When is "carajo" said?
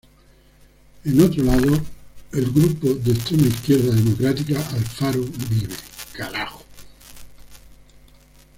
6.13-6.63